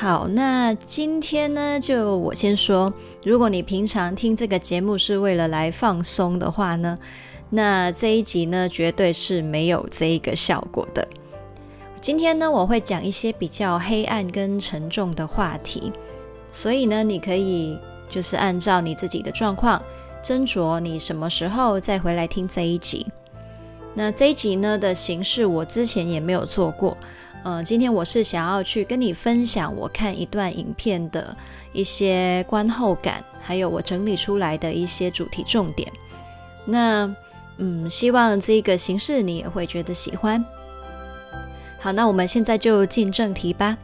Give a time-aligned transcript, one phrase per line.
[0.00, 2.92] 好，那今天呢，就我先说，
[3.24, 6.96] 如果你平常听这个节目是为了来放松的话呢，
[7.50, 11.04] 那这一集呢，绝对是没有这一个效果的。
[12.00, 15.92] 今天呢，我会讲一些比较黑暗跟沉重的话题，
[16.52, 17.76] 所以呢，你可以
[18.08, 19.82] 就是按照你自己的状况
[20.22, 23.04] 斟酌你什么时候再回来听这一集。
[23.94, 26.96] 那这一集呢的形式，我之前也没有做过。
[27.44, 31.34] 嗯，今天我是想要去跟你分享我看一段影片的
[31.72, 35.90] 一些观后感，还有我整理出来的一些主题重点。
[36.64, 37.10] 那
[37.56, 40.44] 嗯，希望这个形式你也会觉得喜欢。
[41.80, 43.76] 好，那我们现在就进正题吧。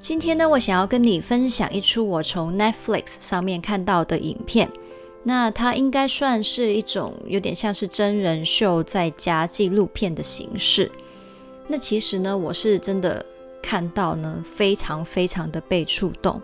[0.00, 4.68] 今天呢，我想要跟你分享一出我从 Netflix 上面看到的影片。
[5.24, 10.90] 那它应该算是一种有点像是真人秀再加纪录片的形式。
[11.68, 13.24] 那其实呢，我是真的
[13.62, 16.40] 看到呢，非常非常的被触动，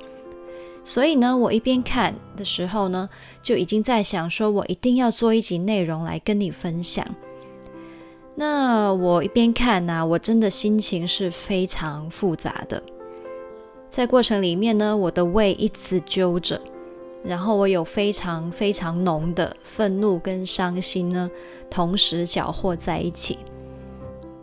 [0.84, 3.08] 所以呢，我一边看的时候呢，
[3.42, 7.05] 就已经在想说，我一定要做一集内容来跟你分享。
[8.36, 12.80] 那我一边看呢，我真的心情是非常复杂的，
[13.91, 16.58] 在过程里面呢，我的胃一直揪着，
[17.24, 21.28] 然后我有非常非常浓的愤怒跟伤心呢，
[21.69, 23.39] 同时搅和在一起。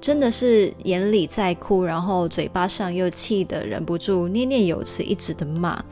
[0.06, 5.84] 真的是眼里在哭，然后嘴巴上又气得忍不住念念有词，一直的骂。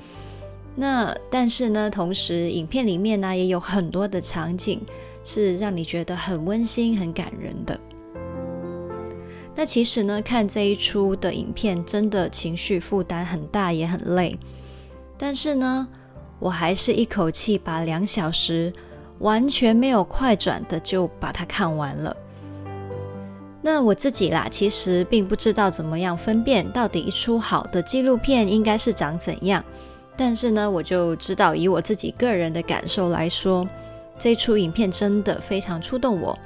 [0.75, 4.79] 那但是呢，同时影片里面呢也有很多的场景
[5.23, 7.79] 是让你觉得很温馨、很感人的。
[9.55, 14.37] 那其实呢，看这一出的影片真的情绪负担很大，也很累。
[15.17, 15.87] 但是呢，
[16.37, 18.71] 我还是一口气把两小时
[19.17, 22.15] 完全没有快转的就把它看完了。
[23.65, 29.63] 那我自己啦，其实并不知道怎么样分辨到底一出好的纪录片应该是长怎样。
[30.17, 33.65] 但是呢，我就知道以我自己个人的感受来说，
[34.19, 36.37] 这出影片真的非常触动我。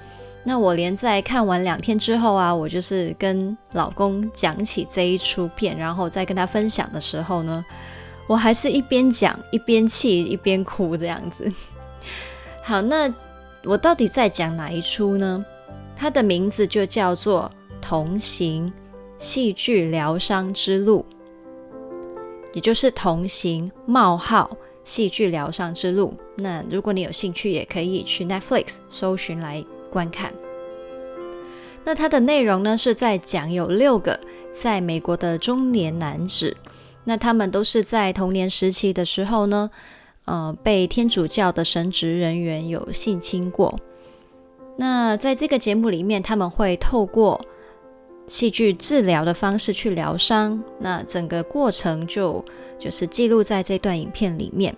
[0.44, 7.66] 那我连在看完两天之后啊，我就是跟老公讲起这一出片，然后再跟他分享的时候呢，
[8.28, 11.52] 我还是一边讲一边气一边哭这样子。
[12.62, 13.12] 好，那
[13.64, 15.44] 我到底在讲哪一出呢？
[16.00, 18.72] 它的名字就叫做《同行：
[19.18, 21.04] 戏剧疗伤之路》，
[22.54, 26.14] 也就是“同行：冒号戏剧疗伤之路”。
[26.38, 30.32] 那如果你有兴趣，也可以去 Netflix 搜寻来观看。
[31.84, 34.20] 那它的内容呢，是在讲有六个
[34.54, 36.56] 在美国的中年男子，
[37.06, 39.72] 那他们都是在童年时期的时候呢，
[40.26, 43.80] 呃，被天主教的神职人员有性侵过。
[44.80, 47.44] 那在这个节目里面，他们会透过
[48.28, 50.64] 戏剧治疗的方式去疗伤。
[50.80, 52.46] 那整个过程就
[52.78, 54.76] 就是记录在这段影片里面。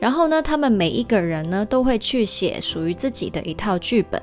[0.00, 4.22] 然后呢，他们每一个人呢都会去写属于自己的一套剧本，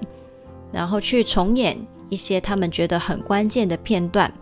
[0.71, 1.77] 然后去重演
[2.09, 4.33] 一些他们觉得很关键的片段。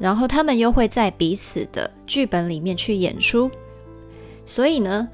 [0.00, 3.48] 然后他们又会在彼此的剧本里面去演出。
[4.44, 5.08] 所以呢，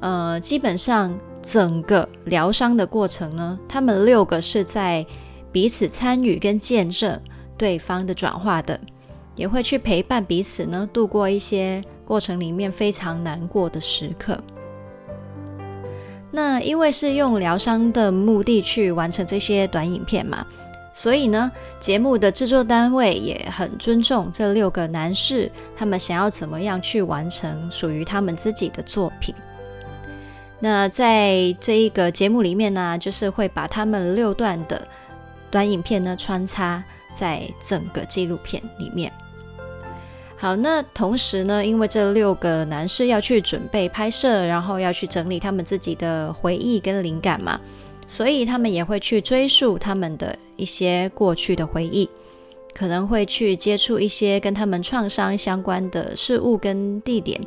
[0.00, 1.14] 呃，基本上。
[1.48, 5.04] 整个疗伤的过程呢，他们六个是在
[5.50, 7.18] 彼此参与跟见证
[7.56, 8.78] 对方的转化的，
[9.34, 14.38] 也会去陪伴彼此呢，度过一些过程里面非常难过的时刻。
[16.30, 20.46] 那因为是用疗伤的目的去完成这些短影片嘛，
[20.92, 21.50] 所以呢，
[21.80, 29.34] 节目的制作单位也很尊重这六个男士，他们想要怎么样去完成属于他们自己的作品。
[30.60, 34.86] 那在这一个节目里面呢，就是会把他们六段的
[35.50, 36.82] 短影片呢穿插
[37.14, 39.12] 在整个纪录片里面。
[40.36, 47.60] 好，那同时呢，因为这六个男士要去准备拍摄，然后要去整理他们自己的回忆跟灵感嘛，
[48.06, 52.08] 所以他们也会去追溯他们的一些过去的回忆，
[52.72, 57.40] 可能会去接触一些跟他们创伤相关的事物跟地点。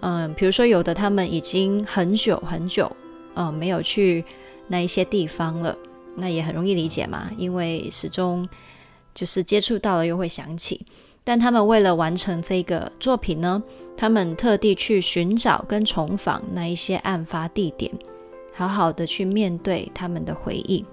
[0.00, 2.90] 嗯，比如说有的他们已经很久很久，
[3.34, 4.24] 嗯，没有去
[4.68, 5.76] 那一些地方了，
[6.16, 8.48] 那也很容易理解嘛，因为始终
[9.14, 10.84] 就是接触到了又会想起。
[11.22, 13.62] 但他们为了完成这个作品呢，
[13.96, 17.92] 他们特地去寻找跟重访那一些案发地点，
[18.54, 20.84] 好好的去面对他们的回忆。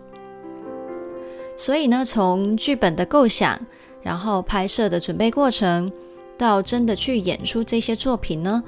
[1.56, 3.60] 所以呢，从剧本的构想，
[4.04, 5.92] 然后拍摄的准备过程，
[6.38, 8.62] 到真的去演出这些作品呢，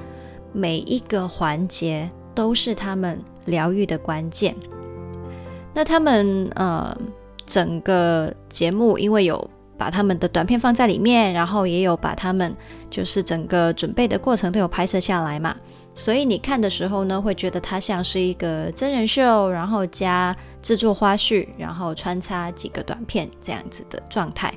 [0.51, 4.55] 每一个环节都是他们疗愈的关键。
[5.73, 6.95] 那他们呃，
[7.45, 12.53] 整个节目因为有把他们的短片放在里面，然后也有把他们
[12.89, 15.55] 就是整个准备的过程都有拍摄下来嘛，
[15.93, 24.53] 所以你看的时候呢，会觉得它像是一个真人秀，然后加制作花絮，然后穿插几个短片这样子的状态。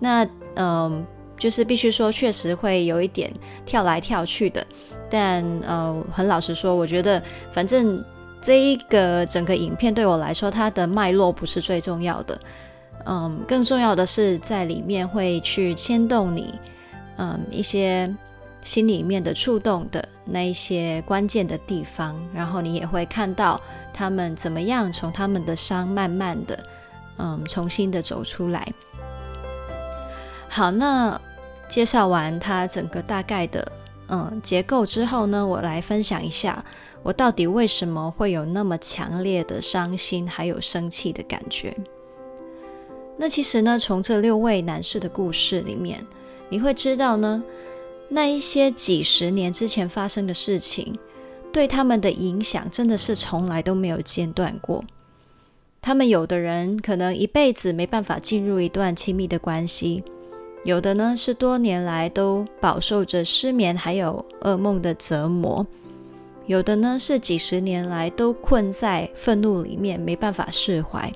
[0.00, 0.26] 那
[0.56, 1.06] 嗯、
[1.36, 3.32] 就是必须说，确实会有一点
[3.64, 4.66] 跳来跳去的。
[5.14, 7.22] 但呃，很老实说，我觉得
[7.52, 8.04] 反正
[8.42, 12.36] 这一个整个影片对我来说，它的脉络不是最重要的。
[13.06, 16.58] 嗯，更重要的是在里面会去牵动你，
[17.18, 18.12] 嗯，一些
[18.62, 23.60] 心里面的触动的那一些关键的地方，然后你也会看到。
[23.96, 26.58] 他们怎么样从他们的伤慢慢的，
[27.18, 28.66] 嗯，重新的走出来。
[30.48, 31.20] 好，那
[31.68, 33.70] 介绍完它整个大概的
[34.08, 36.64] 嗯结构之后呢，我来分享一下
[37.02, 41.74] 我到底为什么会有那么强烈的伤心还有生气的感觉。
[43.16, 46.04] 那其实呢，从这六位男士的故事里面，
[46.48, 47.42] 你会知道呢，
[48.08, 50.98] 那一些几十年之前发生的事情。
[51.52, 54.84] 对他们的影响真的是从来都没有间断过。
[55.80, 60.02] 他们有的人可能一辈子没办法进入一段亲密的关系，
[60.64, 65.66] 有的呢是多年来都饱受着失眠还有噩梦的折磨，
[66.46, 71.12] 有的呢是几十年来都困在愤怒里面没办法释怀，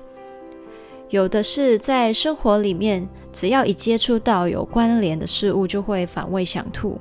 [1.09, 6.97] 有的是在生活里面只要一接触到有关联的事物就会反胃想吐，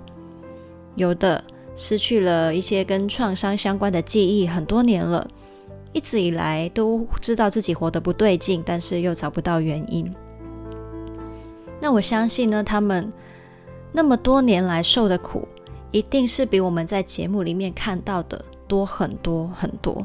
[0.96, 1.42] 有的。
[1.80, 5.24] 失去了一些跟创伤相关的记忆很多年了，
[5.92, 10.12] 一直以来都知道自己活得不对劲，但是又找不到原因。
[11.80, 13.12] 那我相信呢，他们
[13.92, 15.46] 那么多年来受的苦，
[15.90, 20.04] 一定是比我们在节目里面看到的多很多很多。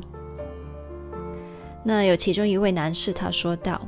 [1.84, 3.82] 那有其中一位男士他说道：“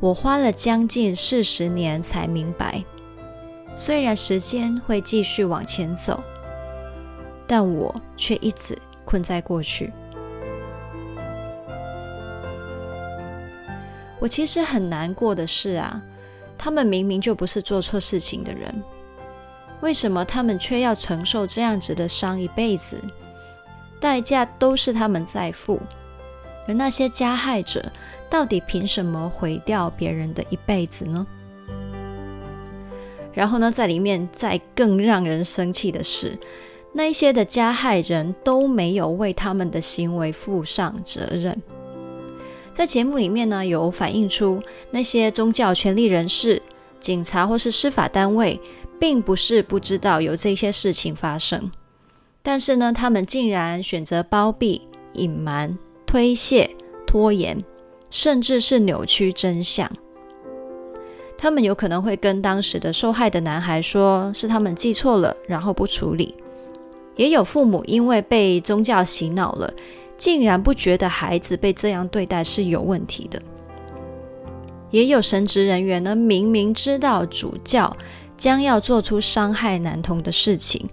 [0.00, 2.84] 我花了将近四十年才明白。”
[3.74, 6.20] 虽然时间会继续往前走，
[7.46, 9.92] 但我却一直困在过去。
[14.20, 16.02] 我其实很难过的是啊，
[16.56, 18.82] 他们明明就不是做错事情的人，
[19.80, 22.98] 为什么他们却要承受这样子的伤一辈子？
[24.00, 25.80] 代价都是他们在付，
[26.66, 27.84] 而那些加害者
[28.30, 31.26] 到底凭什么毁掉别人的一辈子呢？
[33.32, 36.36] 然后呢，在里面再更让人生气的是，
[36.92, 41.60] 那一些的加害人都没有为他们的行为负上责任。
[42.78, 46.62] 在节目里面呢，有反映出那些宗教权力人士、
[47.00, 48.60] 警察或是司法单位，
[49.00, 51.72] 并不是不知道有这些事情发生，
[52.40, 55.76] 但是呢，他们竟然选择包庇、隐瞒、
[56.06, 56.70] 推卸、
[57.04, 57.60] 拖延，
[58.10, 59.90] 甚至是扭曲真相。
[61.36, 66.32] 他们有可能会跟当时的受害的男孩说，是他们记错了，然后不处理。
[67.16, 69.74] 也有父母因为被宗教洗脑了，
[70.18, 73.40] 竟然不觉得孩子被这样对待是有问题的。
[74.90, 77.96] 也有神职人员呢，明明知道主教
[78.36, 80.88] 将要做出伤害男童的事情，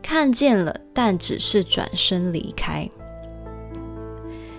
[0.00, 2.88] 看见了，但只是转身离开。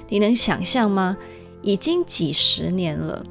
[0.10, 1.18] 你能想象吗？
[1.62, 3.26] 已经几十年了。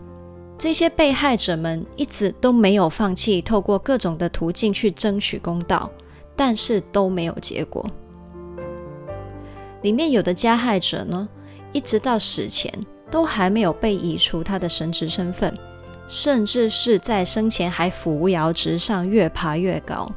[0.59, 5.91] 这些被害者们一直都没有放弃，透过各种的途径去争取公道，
[6.35, 7.85] 但是都没有结果。
[9.83, 11.29] 里面有的加害者呢，
[11.73, 12.73] 一直到死前
[13.11, 15.57] 都还没有被移除他的神职身份，
[16.09, 20.11] 甚至是在生前还扶摇直上，越爬越高。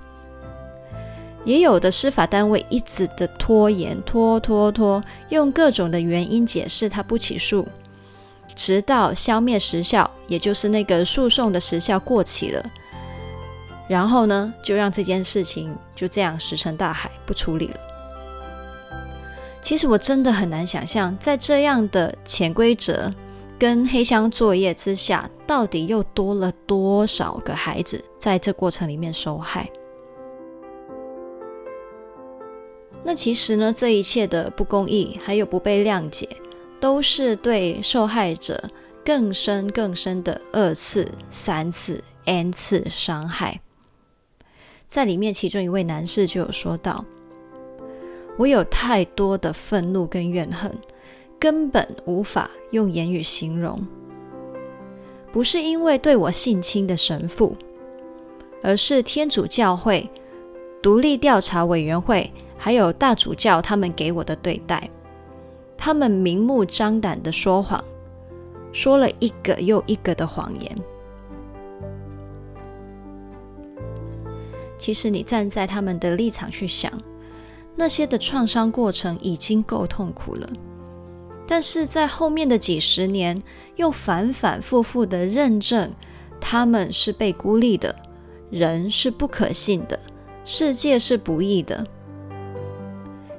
[1.44, 7.68] 也有的司法单位一直的拖延，拖拖拖，用各种的原因解释他不起诉。
[8.56, 12.66] 直到消灭时效，也就是那个诉讼的时效过期了，
[13.88, 17.80] 然后呢，就让这件事情就这样石沉大海，不处理了。
[19.66, 23.12] 其实我真的很难想象，在这样的潜规则
[23.58, 29.68] 跟黑箱作业之下，到底又多了多少个孩子在这过程里面受害。
[33.04, 36.30] 那其实呢，这一切的不公义还有不被谅解。
[36.80, 38.62] 都是对受害者
[39.04, 43.60] 更深更深的二次、三次、n 次伤害。
[44.86, 47.04] 在里面，其中一位男士就有说到
[48.38, 50.72] ：“我有太多的愤怒跟怨恨，
[51.40, 53.80] 根本无法用言语形容。
[55.32, 57.56] 不是因为对我性侵的神父，
[58.62, 60.10] 而是天主教会、
[60.82, 64.90] 独立调查委员会，还有大主教他们给我的对待。
[65.78, 67.84] 他们明目张胆的说谎。”
[68.72, 70.78] 说了一个又一个的谎言。
[74.78, 76.92] 其实你站在他们的立场去想，
[77.76, 80.50] 那些的创伤过程已经够痛苦了，
[81.48, 83.42] 但是在后面的几十年，
[83.76, 85.92] 又反反复复的认证
[86.40, 87.96] 他们是被孤立的，
[88.50, 90.00] 人是不可信的，
[90.44, 91.86] 世界是不义的。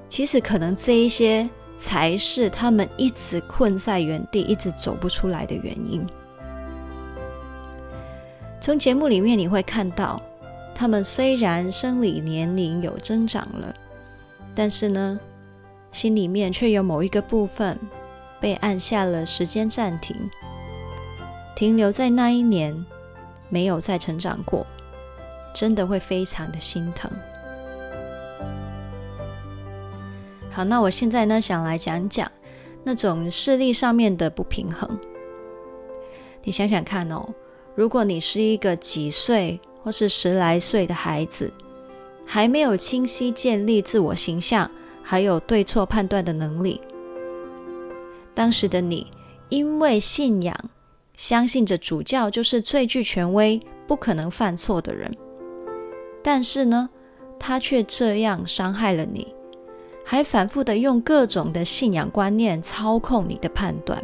[0.09, 1.49] 其实可能这一些。
[1.79, 6.03] 才是他们一直困在原地、一直走不出来的原因。
[8.63, 10.19] 从节目里面你会看到，
[10.75, 13.75] 他们虽然生理年龄有增长了，
[14.57, 15.21] 但是呢，
[15.93, 17.79] 心里面却有某一个部分
[18.41, 20.17] 被按下了时间暂停，
[21.55, 22.75] 停留在那一年，
[23.51, 24.67] 没有再成长过，
[25.55, 27.11] 真的会非常的心疼。
[30.51, 32.33] 好，那我现在呢，想来讲讲
[32.83, 34.99] 那种视力上面的不平衡。
[36.43, 37.29] 你想想看哦，
[37.75, 41.53] 如果你是一个几岁或是十来岁的孩子，
[42.27, 44.71] 还没有清晰建立自我形象，
[45.03, 46.81] 还有对错判断的能力，
[48.35, 49.07] 当时的你
[49.49, 50.55] 因为信仰，
[51.17, 55.17] 相信着主教就是最具权威、不可能犯错的人，
[56.23, 56.91] 但是呢，
[57.39, 59.33] 他却这样伤害了你。
[60.09, 64.01] 还反复的用各种的信仰观念操控你的判断，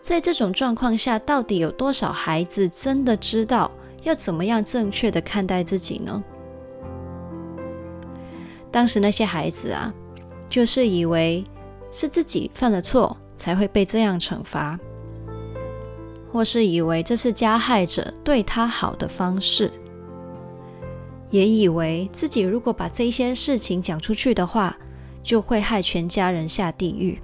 [0.00, 3.70] 在这种状况下，到底有多少孩子真的知道
[4.02, 6.22] 要怎么样正确的看待自己呢？
[8.70, 9.92] 当时那些孩子啊，
[10.48, 11.44] 就是以为
[11.90, 14.78] 是自己犯了错才会被这样惩罚，
[16.32, 19.70] 或是以为这是加害者对他好的方式。
[21.30, 24.76] 也以为自己如果把这些事情讲出去的话，
[25.22, 27.18] 就会害全家人下地狱。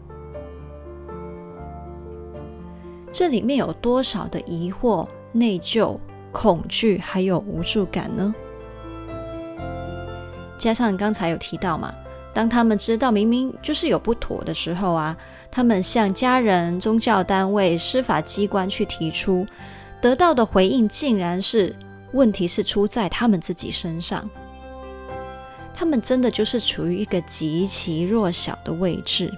[3.11, 5.99] 这里面有多少的疑惑、内疚、
[6.37, 8.35] 恐惧，还有无助感呢？
[10.59, 11.95] 加上刚才有提到嘛，
[12.35, 15.17] 当他们知道明明就是有不妥的时候啊，
[15.51, 19.47] 他们向家人、宗教单位、司法机关去提出，
[19.99, 21.75] 得到的回应竟然是。
[22.13, 24.31] 问题是出在他们自己身上，
[25.75, 29.31] 他们真的就是处于一个极其弱小的位置，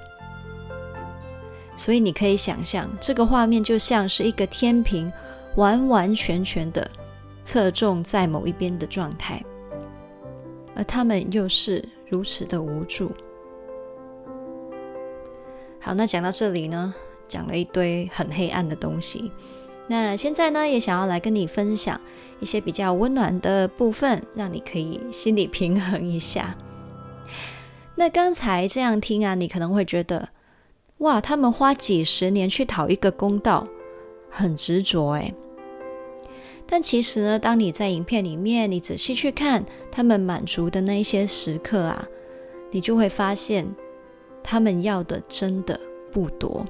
[1.75, 5.11] 所以你可以想象，这个画面就像是一个天平
[5.59, 6.88] 完完全全的
[7.43, 9.45] 侧重在某一边的状态，
[10.77, 13.11] 而他们又是如此的无助。
[15.81, 16.95] 好，那讲到这里呢，
[17.27, 19.33] 讲了一堆很黑暗的东西，
[19.88, 22.00] 那现在呢，也想要来跟你分享。
[22.41, 26.55] 一些比较温暖的部分，让你可以心理平衡一下。
[27.97, 30.29] 那刚才这样听啊，你可能会觉得，
[30.99, 33.67] 哇，他们花几十年去讨一个公道，
[34.31, 35.35] 很执着诶。
[36.70, 42.06] 但其实呢，当你在影片里面，你仔细去看他们满足的那一些时刻啊，
[42.70, 43.66] 你就会发现，
[44.42, 45.80] 他们要的真的
[46.12, 46.64] 不多。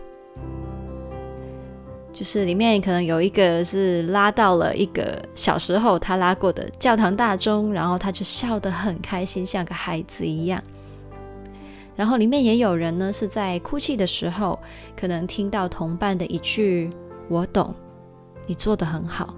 [2.13, 10.63] 就是里面可能有一个是拉到了一个小时候他拉过的教堂大钟，然后他就笑得很开心，像个孩子一样。
[11.97, 14.59] 然后里面也有人呢是在哭泣的时候，
[14.97, 16.89] 可能听到同伴的一句
[17.29, 17.75] “我懂，
[18.47, 19.35] 你做得很好”，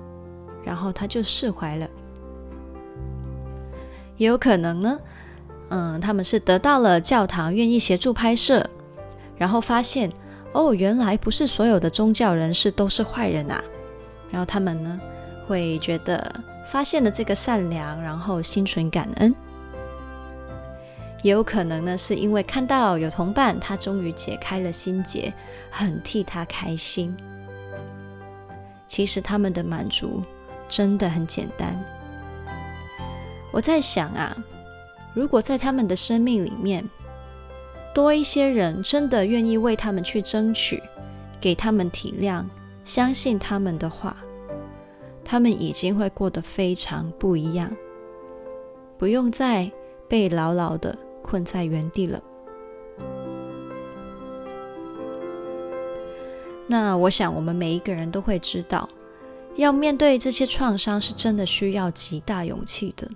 [0.64, 1.88] 然后他就释怀了。
[4.16, 4.98] 也有可能呢，
[5.70, 8.64] 嗯，他们是得到了教堂愿意协助拍摄，
[9.36, 10.10] 然后发现。
[10.52, 13.62] 哦，原来不是所有的宗教人士都是坏人啊！
[14.32, 15.00] 然后他们呢，
[15.46, 19.32] 会觉得发现了这个善良，然后心存感恩。
[21.22, 25.32] 也有可能呢，是因为看到有同伴，他终于解开了心结，
[25.70, 27.16] 很替他开心。
[28.88, 30.20] 其实他们的满足
[30.70, 31.78] 真的很简单。
[33.52, 34.34] 我在想啊，
[35.12, 36.88] 如果在他们的生命里面，
[37.92, 40.80] 多一些人真的愿意为他们去争取，
[41.40, 42.44] 给他们体谅，
[42.84, 44.16] 相信他们的话，
[45.24, 47.68] 他们已经会过得非常不一样，
[48.96, 49.68] 不用再
[50.08, 52.22] 被牢牢的困在原地了。
[56.68, 58.88] 那我想，我们每一个人都会知道，
[59.57, 63.09] 要面对这些创伤是真的需要极大勇气的。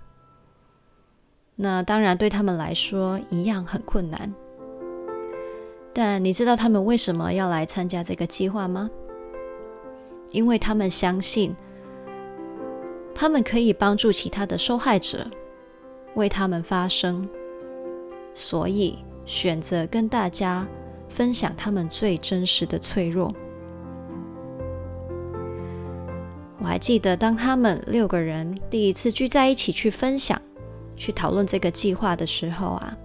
[1.57, 4.33] 那当然，对他们来说一样很困难。
[5.93, 8.91] 但你知道他们为什么要来参加这个计划吗？
[10.33, 11.55] 因为他们相信，
[13.15, 15.25] 他们可以帮助其他的受害者，
[16.15, 17.29] 为他们发声，
[18.35, 20.67] 所以选择跟大家
[21.09, 23.33] 分享他们最真实的脆弱。
[26.65, 30.41] 我还记得，当他们六个人第一次聚在一起去分享、
[30.97, 32.97] 去讨论这个计划的时候啊，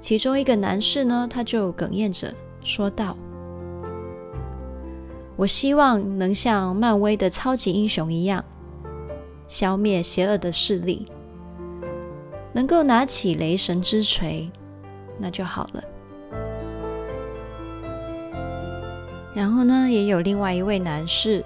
[0.00, 3.16] 其中一个男士呢，他就哽咽着说道。
[5.34, 8.44] 我希望能像漫威的超级英雄一样，
[9.48, 11.08] 消灭邪恶的势力，
[12.52, 14.48] 能够拿起雷神之锤，
[15.18, 15.82] 那就好了。
[19.34, 21.44] 然后呢，也有另外一位男士，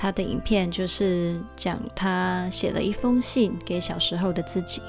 [0.00, 4.80] 他的影片就是讲他写了一封信给小时候的自己。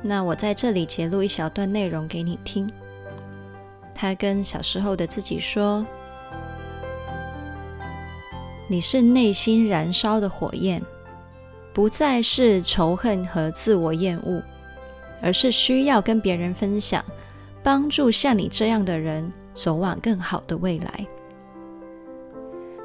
[0.00, 2.70] 那我在这里截录一小段内容给你听。
[3.92, 5.84] 他跟小时候的自己说。
[8.68, 10.80] 你是内心燃烧的火焰，
[11.72, 14.40] 不再是仇恨和自我厌恶，
[15.20, 17.04] 而是需要跟别人分享，
[17.62, 21.06] 帮助像你这样的人走往更好的未来。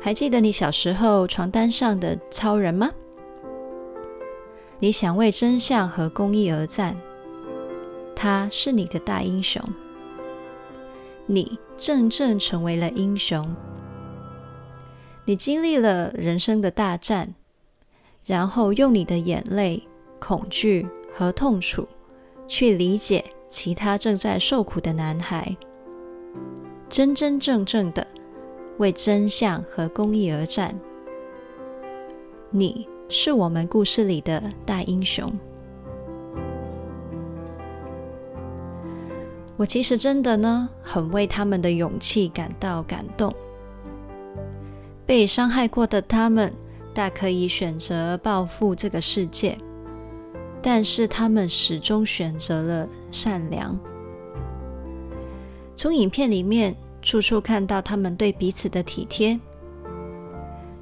[0.03, 2.89] 还记得你小时候床单上的超人吗？
[4.79, 6.97] 你想为真相和公益而战，
[8.15, 9.63] 他是你的大英雄，
[11.27, 13.55] 你真正成为了英雄。
[15.23, 17.35] 你经历了人生的大战，
[18.25, 19.87] 然后用你的眼泪、
[20.19, 21.87] 恐惧和痛楚
[22.47, 25.55] 去理解其他正在受苦的男孩，
[26.89, 28.05] 真真正正的
[28.81, 30.75] 为真相和公义而战。
[32.49, 35.31] 你是我们故事里的大英雄。
[39.55, 43.31] 我其实真的呢，很为他们的勇气感到感动。
[45.05, 46.51] 被伤害过的他们，
[46.91, 49.55] 大可以选择报复这个世界，
[50.59, 53.79] 但是他们始终选择了善良。
[55.75, 59.39] 从影片里面，处处看到他们对彼此的体贴。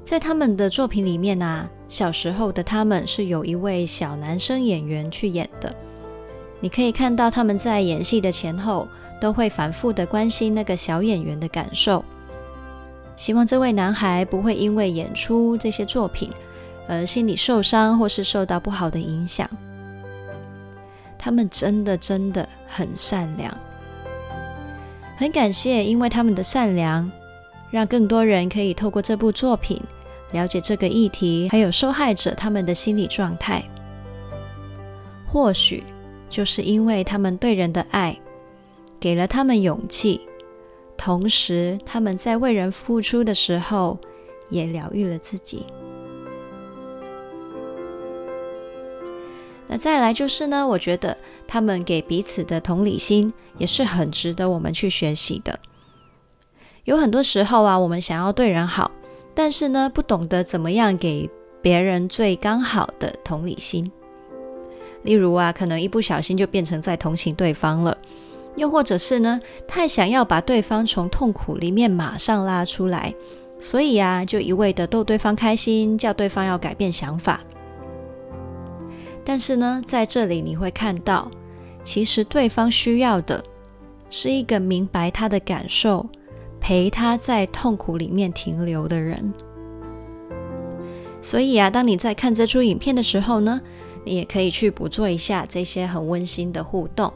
[0.02, 5.74] 在他们的作品里面啊，小时候的他们是有一位小男生演员去演的。
[6.60, 8.86] 你可以看到他们在演戏的前后，
[9.20, 12.04] 都会反复的关心那个小演员的感受。
[13.16, 16.30] 希望这位男孩不会因为演出这些作品
[16.88, 19.48] 而心理受伤，或是受到不好的影响。
[21.18, 23.54] 他们真的真的很善良，
[25.20, 27.12] 很感谢，因为他们的善良，
[27.70, 29.78] 让更多人可以透过这部作品
[30.32, 33.62] 了解这个议题，还有受害者他们的心理状态。
[35.30, 35.84] 或许
[36.30, 38.18] 就是因为他们对人的爱，
[38.98, 40.22] 给了他们勇气。
[40.96, 43.98] 同时，他们在为人付出的时候，
[44.48, 45.66] 也疗愈了自己。
[49.72, 55.56] 那再来就是呢，我觉得他们给彼此的同理心也是很值得我们去学习的。
[56.82, 58.90] 有很多时候啊，我们想要对人好，
[59.32, 61.30] 但是呢，不懂得怎么样给
[61.62, 63.88] 别人最刚好的同理心。
[65.04, 67.96] 例如啊，可能一不小心就变成在同情对方了。
[68.56, 73.14] 又或者是呢，太想要把对方从痛苦里面马上拉出来，
[73.60, 77.40] 所以啊，就一味的逗对方开心，叫对方要改变想法。
[79.24, 81.30] 但是呢，在这里你会看到，
[81.84, 83.42] 其实对方需要的
[84.08, 86.06] 是一个明白他的感受，
[86.60, 89.32] 陪他在痛苦里面停留的人。
[91.22, 93.60] 所以啊，当你在看这出影片的时候呢，
[94.04, 97.12] 你也可以去捕捉一下这些很温馨的互动。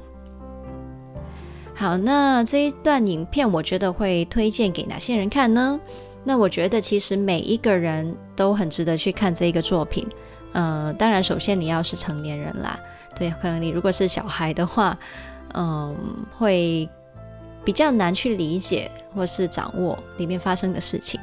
[1.75, 5.81] 好，那这一段影片我觉得会推荐给哪些人看呢？
[6.23, 10.07] 那我觉得其实每一个人都很值得去看这个作品。
[10.55, 12.81] 呃，当然，首先你要是成年人啦，
[13.14, 14.97] 对，可能你如果是小孩的话，
[15.55, 15.95] 嗯、
[16.38, 16.88] 会
[17.62, 21.21] 比较难去理解或是掌握里面发生的事情。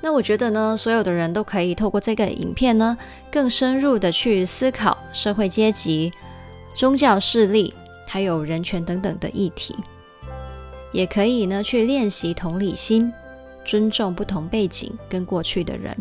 [0.00, 2.98] 那我觉得呢，所有的人都可以透过这个影片呢，
[3.30, 6.12] 更深入的去思考社会阶级、
[6.74, 7.72] 宗教势力。
[8.12, 9.72] 还有人权等等的议题，
[10.90, 13.12] 也可以呢去练习同理心，
[13.64, 15.96] 尊重不同背景跟过去的人。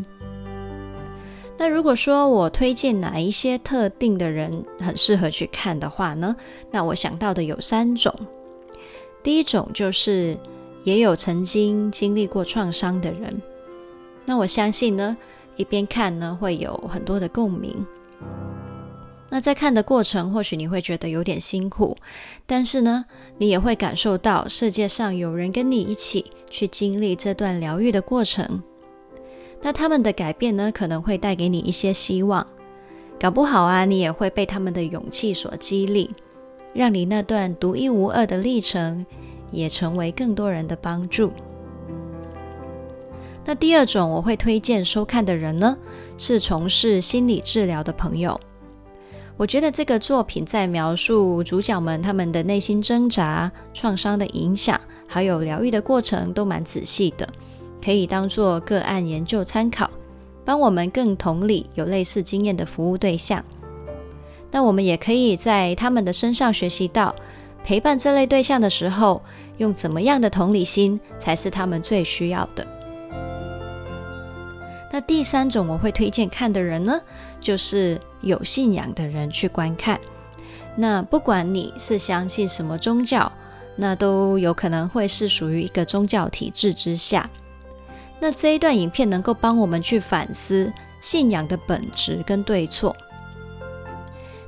[1.61, 6.33] 那如果说我推荐哪一些特定的人很适合去看的话呢？
[6.71, 8.13] 那我想到的有三种。
[9.21, 10.37] 第一种就是
[10.85, 13.41] 也有曾经经历过创伤的人。
[14.25, 15.17] 那我相信呢，
[15.57, 17.85] 一边看呢，会有很多的共鸣。
[19.29, 21.97] 那在看的过程，或许你会觉得有点辛苦，
[22.45, 23.03] 但是呢，
[23.37, 28.63] 你也会感受到世界上有人跟你一起去经历这段疗愈的过程。
[29.61, 32.45] 那他们的改变呢，可能会带给你一些希望。
[33.19, 36.09] 搞不好啊，你也会被他们的勇气所激励，
[36.73, 39.05] 让你那段独一无二的历程
[39.51, 41.31] 也成为更多人的帮助。
[43.45, 45.77] 那第二种我会推荐收看的人呢，
[46.17, 48.39] 是从事心理治疗的朋友。
[49.35, 57.27] 我觉得这个作品在描述主角们他们的内心挣扎、创伤的影响，还有疗愈的过程，都蛮仔细的，
[57.83, 59.89] 可以当做个案研究参考，
[60.43, 63.43] 帮我们更同理有类似经验的服务对象。
[64.51, 67.15] 那我们也可以在他们的身上学习到，
[67.63, 69.21] 陪伴这类对象的时候，
[69.57, 72.65] 用怎么样的同理心才是他们最需要的。
[74.91, 76.99] 那第三种我会推荐看的人呢，
[77.39, 79.99] 就是有信仰的人去观看。
[80.75, 83.31] 那不管你是相信什么宗教，
[83.75, 87.29] 那都有可能会是属于一个宗教体制之下。
[88.19, 92.95] 那这一段影片能够帮我们去反思信仰的本质跟对错。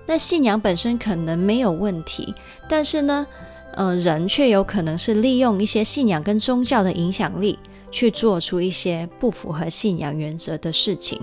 [0.06, 2.34] 那信仰本身可能没有问题，
[2.68, 3.26] 但是呢，
[3.74, 7.58] 呃，人却有可能是利用一些信仰跟宗教的影响力。
[7.94, 11.20] 去做出一些不符合信仰原则的事情，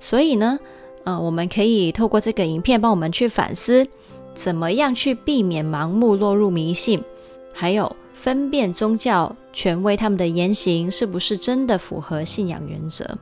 [0.00, 0.58] 所以呢，
[1.04, 3.86] 呃，我们可以透过这个影片帮我们去反思，
[4.34, 7.04] 怎么样去避免盲目落入迷信，
[7.52, 13.18] 还有分辨宗教权威他们的言行是不是真的符合信仰原则。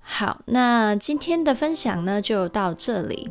[0.00, 3.28] 好，那今天的分享呢，就到这里。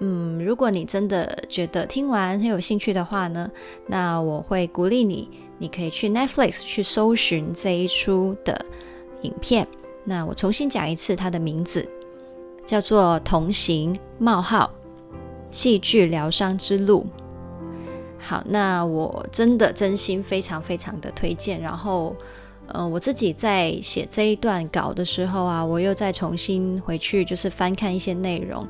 [0.00, 3.50] 嗯，如果你真的觉得听完很有兴趣的话呢，
[3.86, 5.30] 那我会鼓励你。
[5.58, 8.66] 你可以去 Netflix 去搜寻这一出的
[9.22, 9.66] 影片。
[10.04, 11.88] 那我重新讲一次，它的名字
[12.66, 14.68] 叫做《同行：冒号
[15.52, 17.06] 戏剧疗伤之路》。
[18.22, 21.60] 好，那我真的真心非常非常的推荐。
[21.60, 22.14] 然后，
[22.68, 28.66] 呃，我自己在写这一段稿的时候啊，我又再重新回去就是翻看一些内容。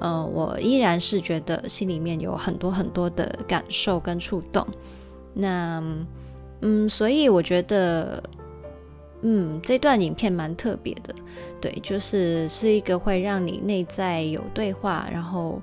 [0.00, 4.66] 呃，我依然是觉得心里面有很多很多的感受跟触动。
[5.32, 5.82] 那。
[6.60, 8.20] 嗯，所以我觉得，
[9.22, 11.14] 嗯，这段影片蛮特别的，
[11.60, 15.62] 对，就是是一个会让你内在有对话，然后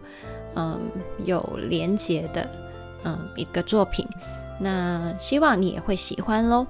[0.56, 0.80] 嗯
[1.26, 2.50] 有连结的
[3.06, 4.06] 嗯一个作品。
[4.60, 6.68] 那希望你也会喜欢喽。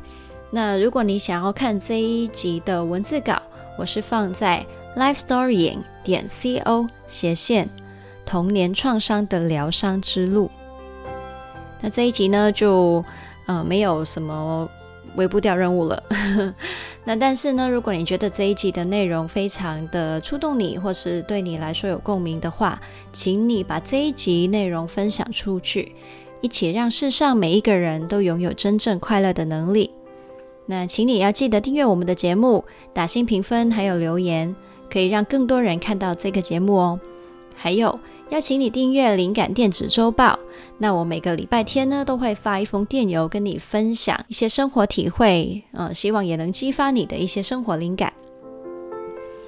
[0.52, 3.42] 那如果你想要看这一集的文字稿，
[3.80, 4.64] 我是放在
[4.96, 7.68] lifestorying 点 co 斜线
[8.24, 10.52] 童年创伤的疗伤之路。
[11.82, 13.04] 那这一集呢就。
[13.48, 14.68] 呃，没有什么
[15.18, 16.04] 微步掉任务了。
[17.06, 22.82] 那但是呢，如果你觉得这一集的内容非常的触动你，或是对你来说有共鸣的话，
[23.14, 25.94] 请你把这一集内容分享出去，
[26.46, 29.90] 一起让世上每一个人都拥有真正快乐的能力。
[30.68, 34.56] 那请你要记得订阅我们的节目，打星评分，还有留言，
[34.88, 37.00] 可以让更多人看到这个节目哦。
[37.56, 38.00] 还有。
[38.30, 40.38] 邀请你订阅灵感电子周报，
[40.80, 48.12] 那我每个礼拜天呢都会发一封电邮跟你分享一些生活体会，呃，希望也能激发你的一些生活灵感。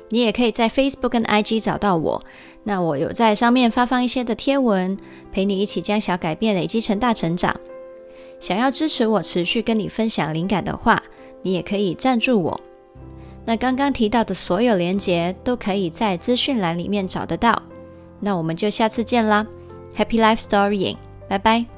[0.09, 2.23] 你也可以在 Facebook 跟 IG 找到我，
[2.67, 4.97] 那我有在上面发放一些的贴文，
[5.31, 7.57] 陪你一起将小改变累积成大成长。
[8.41, 11.01] 想要支持我持续跟你分享灵感的话，
[11.41, 12.59] 你也可以赞助我。
[13.45, 17.57] 那刚刚提到的所有连接都可以在资讯栏里面找得到。
[18.19, 19.47] 那我们就下次见啦
[19.95, 20.97] ，Happy Life Storying，
[21.29, 21.76] 拜拜。